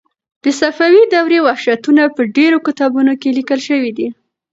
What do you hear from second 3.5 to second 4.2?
شوي دي.